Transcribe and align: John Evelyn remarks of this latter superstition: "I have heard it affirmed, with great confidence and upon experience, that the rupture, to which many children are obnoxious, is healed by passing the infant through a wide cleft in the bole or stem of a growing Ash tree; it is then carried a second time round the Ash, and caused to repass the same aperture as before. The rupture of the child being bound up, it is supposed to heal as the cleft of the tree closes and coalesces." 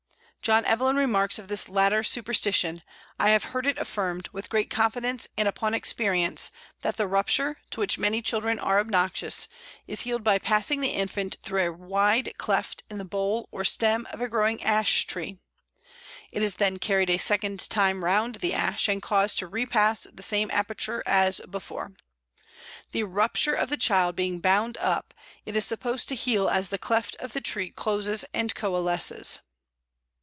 John 0.43 0.65
Evelyn 0.65 0.95
remarks 0.95 1.37
of 1.37 1.49
this 1.49 1.69
latter 1.69 2.01
superstition: 2.03 2.81
"I 3.19 3.29
have 3.29 3.43
heard 3.53 3.67
it 3.67 3.77
affirmed, 3.77 4.27
with 4.33 4.49
great 4.49 4.71
confidence 4.71 5.27
and 5.37 5.47
upon 5.47 5.75
experience, 5.75 6.49
that 6.81 6.97
the 6.97 7.05
rupture, 7.07 7.57
to 7.69 7.79
which 7.79 7.99
many 7.99 8.23
children 8.23 8.57
are 8.57 8.79
obnoxious, 8.79 9.47
is 9.85 10.01
healed 10.01 10.23
by 10.23 10.39
passing 10.39 10.81
the 10.81 10.95
infant 10.95 11.37
through 11.43 11.67
a 11.67 11.71
wide 11.71 12.35
cleft 12.39 12.81
in 12.89 12.97
the 12.97 13.05
bole 13.05 13.49
or 13.51 13.63
stem 13.63 14.07
of 14.09 14.19
a 14.19 14.27
growing 14.27 14.63
Ash 14.63 15.05
tree; 15.05 15.37
it 16.31 16.41
is 16.41 16.55
then 16.55 16.79
carried 16.79 17.11
a 17.11 17.19
second 17.19 17.69
time 17.69 18.03
round 18.03 18.37
the 18.37 18.55
Ash, 18.55 18.87
and 18.89 18.99
caused 18.99 19.37
to 19.37 19.47
repass 19.47 20.07
the 20.11 20.23
same 20.23 20.49
aperture 20.49 21.03
as 21.05 21.39
before. 21.51 21.93
The 22.93 23.03
rupture 23.03 23.53
of 23.53 23.69
the 23.69 23.77
child 23.77 24.15
being 24.15 24.39
bound 24.39 24.75
up, 24.79 25.13
it 25.45 25.55
is 25.55 25.65
supposed 25.65 26.09
to 26.09 26.15
heal 26.15 26.49
as 26.49 26.69
the 26.69 26.79
cleft 26.79 27.15
of 27.17 27.33
the 27.33 27.41
tree 27.41 27.69
closes 27.69 28.25
and 28.33 28.55
coalesces." 28.55 29.41